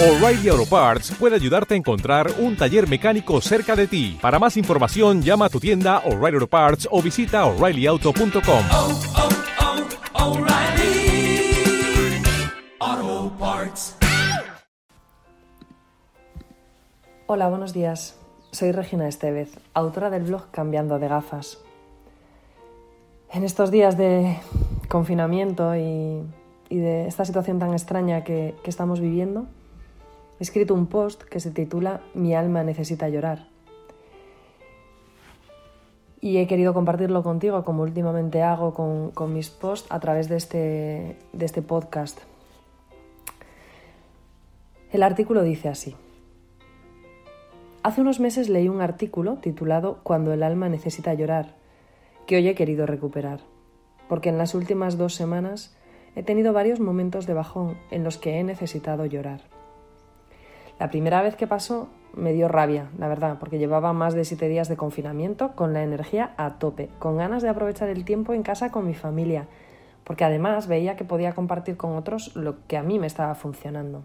O'Reilly 0.00 0.48
Auto 0.48 0.64
Parts 0.64 1.10
puede 1.18 1.34
ayudarte 1.34 1.74
a 1.74 1.76
encontrar 1.76 2.30
un 2.38 2.56
taller 2.56 2.88
mecánico 2.88 3.40
cerca 3.40 3.74
de 3.74 3.88
ti. 3.88 4.16
Para 4.22 4.38
más 4.38 4.56
información, 4.56 5.22
llama 5.22 5.46
a 5.46 5.48
tu 5.48 5.58
tienda 5.58 5.98
O'Reilly 6.04 6.36
Auto 6.36 6.46
Parts 6.46 6.88
o 6.92 7.02
visita 7.02 7.44
oreillyauto.com. 7.46 8.64
oh, 8.70 9.00
oh, 12.80 13.32
Parts. 13.40 13.96
Hola, 17.26 17.48
buenos 17.48 17.72
días. 17.72 18.16
Soy 18.52 18.70
Regina 18.70 19.08
Estevez, 19.08 19.58
autora 19.74 20.10
del 20.10 20.22
blog 20.22 20.52
Cambiando 20.52 21.00
de 21.00 21.08
gafas. 21.08 21.58
En 23.32 23.42
estos 23.42 23.72
días 23.72 23.98
de 23.98 24.38
confinamiento 24.88 25.74
y, 25.74 26.22
y 26.68 26.76
de 26.78 27.08
esta 27.08 27.24
situación 27.24 27.58
tan 27.58 27.72
extraña 27.72 28.22
que, 28.22 28.54
que 28.62 28.70
estamos 28.70 29.00
viviendo, 29.00 29.48
he 30.38 30.42
escrito 30.42 30.74
un 30.74 30.86
post 30.86 31.22
que 31.22 31.40
se 31.40 31.50
titula 31.50 32.00
Mi 32.14 32.34
alma 32.34 32.62
necesita 32.62 33.08
llorar. 33.08 33.48
Y 36.20 36.38
he 36.38 36.46
querido 36.46 36.74
compartirlo 36.74 37.22
contigo, 37.22 37.64
como 37.64 37.82
últimamente 37.82 38.42
hago 38.42 38.74
con, 38.74 39.10
con 39.10 39.32
mis 39.32 39.50
posts, 39.50 39.90
a 39.90 40.00
través 40.00 40.28
de 40.28 40.36
este, 40.36 41.16
de 41.32 41.44
este 41.44 41.62
podcast. 41.62 42.20
El 44.92 45.02
artículo 45.02 45.42
dice 45.42 45.68
así. 45.68 45.94
Hace 47.82 48.00
unos 48.00 48.20
meses 48.20 48.48
leí 48.48 48.68
un 48.68 48.80
artículo 48.80 49.36
titulado 49.36 50.00
Cuando 50.02 50.32
el 50.32 50.42
alma 50.42 50.68
necesita 50.68 51.14
llorar, 51.14 51.54
que 52.26 52.36
hoy 52.36 52.48
he 52.48 52.54
querido 52.54 52.86
recuperar, 52.86 53.40
porque 54.08 54.28
en 54.28 54.38
las 54.38 54.54
últimas 54.54 54.98
dos 54.98 55.14
semanas 55.14 55.76
he 56.16 56.22
tenido 56.22 56.52
varios 56.52 56.80
momentos 56.80 57.26
de 57.26 57.34
bajón 57.34 57.76
en 57.90 58.04
los 58.04 58.18
que 58.18 58.38
he 58.38 58.44
necesitado 58.44 59.06
llorar. 59.06 59.57
La 60.78 60.90
primera 60.90 61.22
vez 61.22 61.34
que 61.36 61.46
pasó 61.46 61.88
me 62.14 62.32
dio 62.32 62.48
rabia, 62.48 62.90
la 62.98 63.08
verdad, 63.08 63.38
porque 63.38 63.58
llevaba 63.58 63.92
más 63.92 64.14
de 64.14 64.24
siete 64.24 64.48
días 64.48 64.68
de 64.68 64.76
confinamiento 64.76 65.54
con 65.54 65.72
la 65.72 65.82
energía 65.82 66.34
a 66.36 66.58
tope, 66.58 66.88
con 66.98 67.16
ganas 67.16 67.42
de 67.42 67.48
aprovechar 67.48 67.88
el 67.88 68.04
tiempo 68.04 68.32
en 68.32 68.42
casa 68.42 68.70
con 68.70 68.86
mi 68.86 68.94
familia, 68.94 69.46
porque 70.04 70.24
además 70.24 70.68
veía 70.68 70.96
que 70.96 71.04
podía 71.04 71.34
compartir 71.34 71.76
con 71.76 71.96
otros 71.96 72.34
lo 72.36 72.66
que 72.66 72.76
a 72.76 72.82
mí 72.82 72.98
me 72.98 73.06
estaba 73.06 73.34
funcionando. 73.34 74.04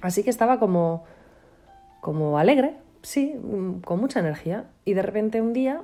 Así 0.00 0.22
que 0.22 0.30
estaba 0.30 0.58
como, 0.58 1.04
como 2.00 2.38
alegre, 2.38 2.76
sí, 3.02 3.34
con 3.84 4.00
mucha 4.00 4.20
energía, 4.20 4.66
y 4.84 4.94
de 4.94 5.02
repente 5.02 5.42
un 5.42 5.52
día, 5.52 5.82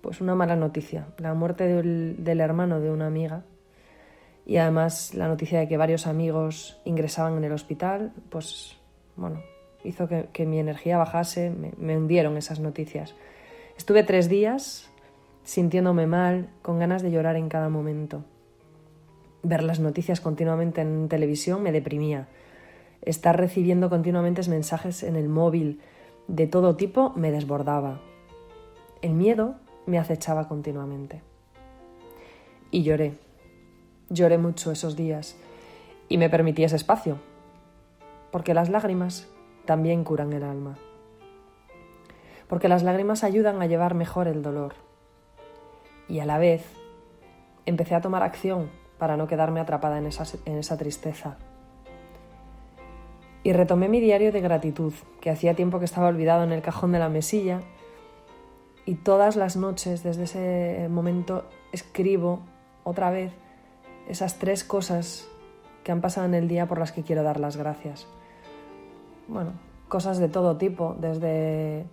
pues 0.00 0.20
una 0.20 0.34
mala 0.34 0.56
noticia, 0.56 1.06
la 1.18 1.34
muerte 1.34 1.64
del, 1.64 2.40
hermano 2.40 2.80
de 2.80 2.90
una 2.90 3.06
amiga 3.06 3.42
y 4.46 4.58
además 4.58 5.14
la 5.14 5.26
noticia 5.26 5.58
de 5.58 5.66
que 5.66 5.76
varios 5.76 6.06
amigos 6.06 6.80
ingresaban 6.84 7.36
en 7.36 7.44
el 7.44 7.52
hospital, 7.52 8.12
pues 8.30 8.78
bueno, 9.16 9.42
hizo 9.84 10.08
que, 10.08 10.46
mi 10.46 10.58
energía 10.58 10.98
bajase, 10.98 11.50
me, 11.50 11.72
me, 11.78 11.96
hundieron 11.96 12.36
esas 12.36 12.60
noticias. 12.60 13.14
Estuve 13.76 14.02
tres 14.02 14.28
días 14.28 14.90
sintiéndome 15.44 16.06
mal, 16.06 16.48
con 16.62 16.78
ganas 16.78 17.02
de 17.02 17.10
llorar 17.10 17.36
en 17.36 17.48
cada 17.48 17.68
momento. 17.68 18.24
Ver 19.42 19.62
las 19.62 19.78
noticias 19.78 20.20
continuamente 20.20 20.80
en 20.80 21.08
televisión 21.08 21.62
me 21.62 21.70
deprimía. 21.70 22.26
Estar 23.02 23.38
recibiendo 23.38 23.88
continuamente 23.88 24.48
mensajes 24.48 25.04
en 25.04 25.14
el 25.14 25.28
móvil 25.28 25.80
de 26.28 26.48
todo 26.48 26.74
tipo 26.74 27.12
me 27.14 27.30
desbordaba. 27.30 28.00
El 29.02 29.12
miedo 29.12 29.54
me 29.86 29.98
acechaba 29.98 30.48
continuamente. 30.48 31.22
Y 32.72 32.82
lloré. 32.82 33.14
Lloré 34.10 34.38
mucho 34.38 34.72
esos 34.72 34.96
días 34.96 35.36
y 36.08 36.18
me 36.18 36.28
permití 36.30 36.64
ese 36.64 36.76
espacio, 36.76 37.18
porque 38.36 38.52
las 38.52 38.68
lágrimas 38.68 39.30
también 39.64 40.04
curan 40.04 40.30
el 40.34 40.42
alma. 40.42 40.76
Porque 42.48 42.68
las 42.68 42.82
lágrimas 42.82 43.24
ayudan 43.24 43.62
a 43.62 43.66
llevar 43.66 43.94
mejor 43.94 44.28
el 44.28 44.42
dolor. 44.42 44.74
Y 46.06 46.18
a 46.18 46.26
la 46.26 46.36
vez 46.36 46.62
empecé 47.64 47.94
a 47.94 48.02
tomar 48.02 48.22
acción 48.22 48.68
para 48.98 49.16
no 49.16 49.26
quedarme 49.26 49.60
atrapada 49.60 49.96
en 49.96 50.06
esa, 50.06 50.24
en 50.44 50.58
esa 50.58 50.76
tristeza. 50.76 51.38
Y 53.42 53.54
retomé 53.54 53.88
mi 53.88 54.00
diario 54.00 54.30
de 54.30 54.42
gratitud, 54.42 54.92
que 55.22 55.30
hacía 55.30 55.56
tiempo 55.56 55.78
que 55.78 55.86
estaba 55.86 56.08
olvidado 56.08 56.44
en 56.44 56.52
el 56.52 56.60
cajón 56.60 56.92
de 56.92 56.98
la 56.98 57.08
mesilla, 57.08 57.62
y 58.84 58.96
todas 58.96 59.36
las 59.36 59.56
noches 59.56 60.02
desde 60.02 60.24
ese 60.24 60.88
momento 60.90 61.48
escribo 61.72 62.40
otra 62.84 63.10
vez 63.10 63.32
esas 64.10 64.38
tres 64.38 64.62
cosas 64.62 65.26
que 65.84 65.90
han 65.90 66.02
pasado 66.02 66.26
en 66.26 66.34
el 66.34 66.48
día 66.48 66.66
por 66.66 66.78
las 66.78 66.92
que 66.92 67.02
quiero 67.02 67.22
dar 67.22 67.40
las 67.40 67.56
gracias 67.56 68.06
bueno, 69.28 69.52
cosas 69.88 70.18
de 70.18 70.28
todo 70.28 70.56
tipo, 70.56 70.96
desde 70.98 71.86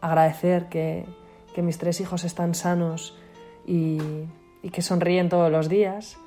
agradecer 0.00 0.68
que, 0.68 1.06
que 1.54 1.62
mis 1.62 1.78
tres 1.78 2.00
hijos 2.00 2.24
están 2.24 2.54
sanos 2.54 3.16
y, 3.66 3.98
y, 4.62 4.70
que 4.70 4.82
sonríen 4.82 5.28
todos 5.28 5.50
los 5.50 5.68
días, 5.68 6.18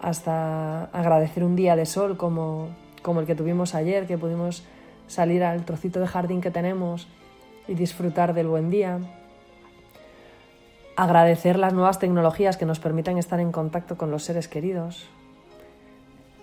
hasta 0.00 0.84
agradecer 0.86 1.44
un 1.44 1.56
día 1.56 1.76
de 1.76 1.86
sol 1.86 2.16
como, 2.16 2.68
como 3.02 3.20
el 3.20 3.26
que 3.26 3.34
tuvimos 3.34 3.74
ayer, 3.74 4.06
que 4.06 4.18
pudimos 4.18 4.64
salir 5.06 5.42
al 5.44 5.64
trocito 5.64 6.00
de 6.00 6.06
jardín 6.06 6.40
que 6.40 6.50
tenemos 6.50 7.08
y 7.66 7.74
disfrutar 7.74 8.34
del 8.34 8.48
buen 8.48 8.70
día. 8.70 8.98
Agradecer 10.96 11.58
las 11.58 11.72
nuevas 11.72 11.98
tecnologías 11.98 12.56
que 12.56 12.66
nos 12.66 12.78
permitan 12.78 13.18
estar 13.18 13.40
en 13.40 13.52
contacto 13.52 13.96
con 13.96 14.10
los 14.10 14.22
seres 14.24 14.48
queridos, 14.48 15.08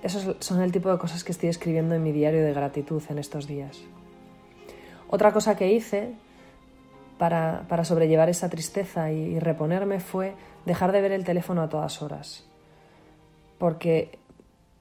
esos 0.04 0.36
son 0.40 0.62
el 0.62 0.72
tipo 0.72 0.92
de 0.92 0.98
cosas 0.98 1.24
que 1.24 1.32
estoy 1.32 1.50
escribiendo 1.50 1.96
en 1.96 2.04
mi 2.04 2.12
diario 2.12 2.44
de 2.44 2.54
gratitud 2.54 3.02
en 3.10 3.20
estos 3.20 3.48
días. 3.48 3.80
Otra 5.10 5.32
cosa 5.32 5.56
que 5.56 5.72
hice 5.72 6.14
para, 7.18 7.66
para 7.68 7.86
sobrellevar 7.86 8.30
esa 8.30 8.50
tristeza 8.50 9.12
y, 9.12 9.40
reponerme 9.40 10.00
fue 10.00 10.34
dejar 10.66 10.92
de 10.92 11.02
ver 11.02 11.12
el 11.12 11.24
teléfono 11.24 11.62
a 11.62 11.70
todas 11.70 12.02
horas. 12.02 12.46
Porque 13.58 14.18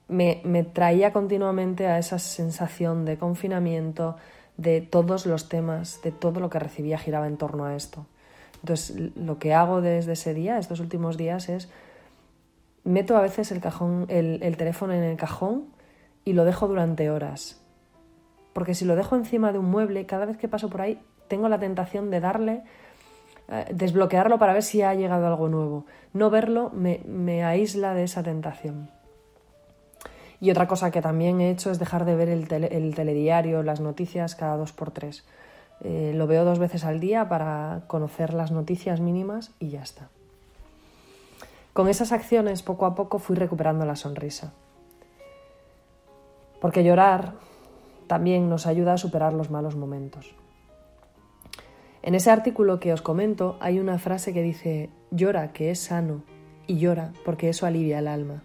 me, 0.09 0.41
me, 0.45 0.63
traía 0.63 1.13
continuamente 1.13 1.87
a 1.87 1.99
esa 1.99 2.19
sensación 2.19 3.05
de 3.05 3.19
confinamiento, 3.19 4.17
de 4.57 4.81
todos 4.81 5.27
los 5.27 5.49
temas, 5.49 6.01
de 6.03 6.13
todo 6.13 6.41
lo 6.41 6.49
que 6.49 6.59
recibía 6.59 6.99
giraba 6.99 7.27
en 7.27 7.37
torno 7.37 7.65
a 7.65 7.75
esto. 7.75 8.07
Entonces, 8.63 8.97
lo 9.17 9.39
que 9.39 9.53
hago 9.53 9.81
desde 9.81 10.13
ese 10.13 10.33
día, 10.33 10.59
estos 10.59 10.81
últimos 10.81 11.17
días, 11.17 11.49
es 11.49 11.69
meto 12.91 13.17
a 13.17 13.23
veces 13.23 13.51
el, 13.53 13.61
cajón, 13.61 14.07
el, 14.09 14.43
el, 14.43 14.57
teléfono 14.57 14.93
en 14.93 15.03
el 15.03 15.17
cajón 15.17 15.67
y 16.25 16.33
lo 16.33 16.45
dejo 16.45 16.69
durante 16.69 17.11
horas. 17.11 17.61
Porque 18.53 18.75
si 18.75 18.85
lo 18.85 18.97
dejo 18.97 19.17
encima 19.17 19.53
de 19.53 19.59
un 19.59 19.67
mueble, 19.67 20.07
cada 20.07 20.27
vez 20.27 20.37
que 20.37 20.49
paso 20.49 20.69
por 20.69 20.83
ahí, 20.83 21.01
tengo 21.29 21.49
la 21.49 21.59
tentación 21.59 22.11
de 22.11 22.21
darle, 22.21 22.63
eh, 23.49 23.67
desbloquearlo 23.73 24.39
para 24.39 24.53
ver 24.53 24.63
si 24.63 24.83
ha 24.83 24.95
llegado 24.95 25.27
algo 25.27 25.49
nuevo. 25.49 25.87
No 26.13 26.29
verlo 26.29 26.71
me, 26.71 27.45
aísla 27.45 27.95
de 27.95 28.05
esa 28.05 28.23
tentación. 28.23 28.91
Y 30.41 30.51
otra 30.51 30.67
cosa 30.67 30.91
que 30.91 31.03
también 31.03 31.41
he 31.41 31.51
hecho 31.51 31.71
es 31.71 31.79
dejar 31.79 32.05
de 32.05 32.17
ver 32.17 32.29
el, 32.29 32.53
el 32.53 32.95
telediario, 32.95 33.63
las 33.63 33.81
noticias 33.81 34.35
cada 34.35 34.57
dos 34.57 34.73
por 34.73 34.91
tres. 34.91 35.25
Eh, 35.83 36.13
lo 36.15 36.27
veo 36.27 36.45
dos 36.45 36.59
veces 36.59 36.85
al 36.85 37.01
día 37.01 37.29
para 37.29 37.83
conocer 37.87 38.35
las 38.35 38.51
noticias 38.51 39.01
mínimas 39.01 39.53
y 39.59 39.71
ya 39.71 39.83
está. 39.83 40.09
Con 41.73 41.89
esas 41.89 42.11
acciones, 42.11 42.63
poco 42.63 42.85
a 42.85 42.95
poco, 42.95 43.19
fui 43.19 43.37
recuperando 43.37 43.85
la 43.85 43.95
sonrisa. 43.95 44.53
Porque 46.61 46.83
llorar 46.83 47.35
también 48.09 48.49
nos 48.49 48.67
ayuda 48.67 48.95
a 48.95 48.99
superar 48.99 49.33
los 49.33 49.51
malos 49.51 49.77
momentos. 49.77 50.35
En 52.03 52.15
ese 52.15 52.31
artículo 52.31 52.81
que 52.81 52.93
os 52.93 53.03
comento 53.03 53.57
hay 53.61 53.79
una 53.79 53.99
frase 53.99 54.33
que 54.33 54.43
dice, 54.43 54.91
llora 55.11 55.53
que 55.53 55.71
es 55.71 55.79
sano 55.79 56.25
y 56.67 56.79
llora 56.79 57.13
porque 57.25 57.49
eso 57.49 57.67
alivia 57.67 58.01
el 58.01 58.09
alma. 58.09 58.43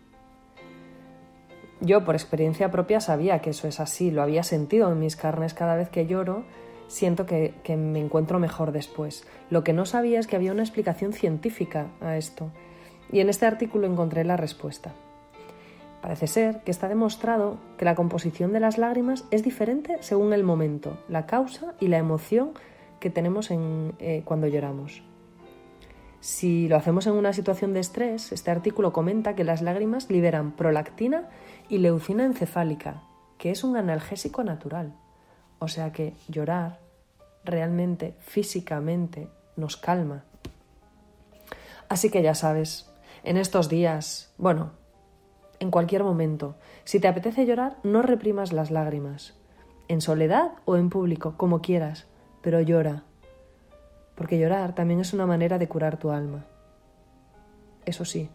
Yo 1.81 2.06
por 2.06 2.16
experiencia 2.16 2.69
propia 2.69 3.00
sabía 3.00 3.40
que 3.40 3.50
eso 3.50 3.68
es 3.68 3.80
así, 3.80 4.12
lo 4.12 4.22
había 4.22 4.44
sentido 4.44 4.92
en 4.92 5.00
mis 5.00 5.16
carnes 5.16 5.54
cada 5.54 5.75
vez 5.75 5.89
que 5.89 6.06
lloro, 6.06 6.44
siento 6.88 7.25
que, 7.25 7.56
que 7.63 7.75
me 7.75 8.00
encuentro 8.00 8.39
mejor 8.39 8.71
después. 8.71 9.25
Lo 9.50 9.63
que 9.63 9.74
no 9.74 9.86
sabía 9.86 10.19
es 10.19 10.28
que 10.28 10.36
había 10.36 10.51
una 10.51 10.63
explicación 10.63 11.12
científica 11.12 11.88
a 12.01 12.18
esto 12.18 12.51
y 13.12 13.19
en 13.19 13.30
este 13.30 13.46
artículo 13.46 13.88
encontré 13.88 14.24
la 14.24 14.38
respuesta. 14.38 14.94
Parece 16.02 16.28
ser 16.28 16.62
que 16.62 16.72
está 16.72 16.88
demostrado 16.88 17.57
que 17.78 17.86
la 17.86 17.96
composición 17.96 18.54
de 18.54 18.60
las 18.60 18.78
lágrimas 18.78 19.25
es 19.31 19.44
diferente 19.44 19.98
según 20.02 20.34
el 20.34 20.44
momento, 20.44 21.00
la 21.10 21.25
causa 21.25 21.74
y 21.80 21.88
la 21.88 21.98
emoción 21.98 22.52
que 23.00 23.10
tenemos 23.10 23.50
en, 23.50 23.94
eh, 24.00 24.22
cuando 24.24 24.48
lloramos. 24.48 25.04
Si 26.19 26.68
lo 26.68 26.75
hacemos 26.75 27.07
en 27.07 27.13
una 27.13 27.34
situación 27.34 27.74
de 27.74 27.80
estrés, 27.80 28.31
este 28.31 28.52
artículo 28.52 28.94
comenta 28.94 29.36
que 29.36 29.44
las 29.44 29.62
lágrimas 29.62 30.10
liberan 30.10 30.52
prolactina 30.52 31.30
y 31.69 31.80
leucina 31.80 32.25
encefálica, 32.25 33.04
que 33.38 33.52
es 33.52 33.63
un 33.63 33.78
analgésico 33.78 34.44
natural. 34.44 34.94
O 35.60 35.68
sea 35.68 35.92
que 35.92 36.13
llorar 36.28 36.80
realmente, 37.44 38.16
físicamente, 38.19 39.28
nos 39.56 39.78
calma. 39.78 40.24
Así 41.90 42.10
que 42.10 42.24
ya 42.24 42.34
sabes, 42.34 42.92
en 43.25 43.38
estos 43.38 43.69
días, 43.69 44.31
bueno, 44.38 44.72
en 45.60 45.72
cualquier 45.72 46.04
momento. 46.04 46.56
Si 46.83 47.00
te 47.00 47.07
apetece 47.07 47.45
llorar, 47.45 47.77
no 47.83 48.04
reprimas 48.04 48.54
las 48.54 48.69
lágrimas. 48.69 49.33
En 49.88 50.00
soledad 50.00 50.51
o 50.66 50.77
en 50.77 50.89
público, 50.89 51.33
como 51.36 51.62
quieras, 51.62 52.06
pero 52.42 52.62
llora. 52.62 53.04
Porque 54.16 54.39
llorar 54.39 54.75
también 54.75 55.00
es 55.00 55.12
una 55.13 55.25
manera 55.25 55.57
de 55.57 55.68
curar 55.68 55.98
tu 55.98 56.12
alma. 56.12 56.45
Eso 57.86 58.06
sí, 58.06 58.30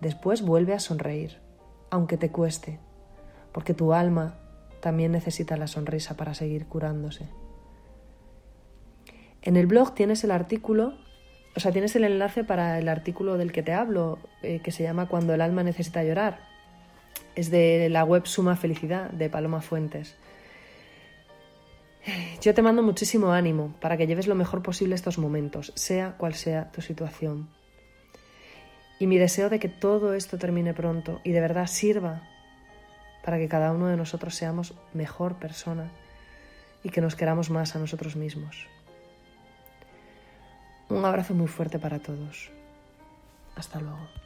después 0.00 0.42
vuelve 0.42 0.74
a 0.74 0.80
sonreír, 0.80 1.38
aunque 1.90 2.16
te 2.16 2.30
cueste, 2.30 2.78
porque 3.52 3.74
tu 3.74 3.92
alma 3.92 4.36
también 4.80 5.12
necesita 5.12 5.56
la 5.56 5.66
sonrisa 5.66 6.16
para 6.16 6.34
seguir 6.34 6.66
curándose. 6.66 7.28
En 9.42 9.56
el 9.56 9.66
blog 9.66 9.94
tienes 9.94 10.22
el 10.24 10.30
artículo, 10.30 10.94
o 11.56 11.60
sea, 11.60 11.72
tienes 11.72 11.96
el 11.96 12.04
enlace 12.04 12.44
para 12.44 12.78
el 12.78 12.86
artículo 12.86 13.38
del 13.38 13.50
que 13.50 13.62
te 13.62 13.72
hablo, 13.72 14.18
eh, 14.42 14.60
que 14.62 14.70
se 14.72 14.82
llama 14.82 15.08
Cuando 15.08 15.32
el 15.32 15.40
alma 15.40 15.62
necesita 15.62 16.04
llorar. 16.04 16.38
Es 17.34 17.50
de 17.50 17.88
la 17.88 18.04
web 18.04 18.26
Suma 18.26 18.56
Felicidad, 18.56 19.10
de 19.10 19.30
Paloma 19.30 19.62
Fuentes. 19.62 20.16
Yo 22.42 22.52
te 22.52 22.60
mando 22.60 22.82
muchísimo 22.82 23.32
ánimo 23.32 23.74
para 23.80 23.96
que 23.96 24.06
lleves 24.06 24.26
lo 24.26 24.34
mejor 24.34 24.62
posible 24.62 24.94
estos 24.94 25.16
momentos, 25.16 25.72
sea 25.74 26.12
cual 26.18 26.34
sea 26.34 26.70
tu 26.72 26.82
situación. 26.82 27.48
Y 28.98 29.06
mi 29.06 29.16
deseo 29.16 29.48
de 29.48 29.58
que 29.58 29.70
todo 29.70 30.12
esto 30.12 30.36
termine 30.36 30.74
pronto 30.74 31.22
y 31.24 31.32
de 31.32 31.40
verdad 31.40 31.68
sirva 31.68 32.22
para 33.24 33.38
que 33.38 33.48
cada 33.48 33.72
uno 33.72 33.86
de 33.86 33.96
nosotros 33.96 34.34
seamos 34.34 34.74
mejor 34.92 35.36
persona 35.36 35.90
y 36.84 36.90
que 36.90 37.00
nos 37.00 37.16
queramos 37.16 37.48
más 37.48 37.76
a 37.76 37.78
nosotros 37.78 38.14
mismos. 38.14 38.68
Un 40.88 41.04
abrazo 41.04 41.34
muy 41.34 41.48
fuerte 41.48 41.78
para 41.78 41.98
todos. 41.98 42.50
Hasta 43.56 43.80
luego. 43.80 44.25